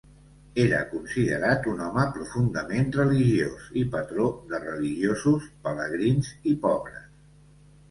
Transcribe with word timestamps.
Era 0.61 0.77
considerat 0.93 1.67
un 1.71 1.83
home 1.87 2.05
profundament 2.15 2.89
religiós 2.97 3.69
i 3.83 3.85
patró 3.97 4.27
de 4.55 4.63
religiosos, 4.65 5.47
pelegrins 5.69 6.35
i 6.55 6.59
pobres. 6.67 7.09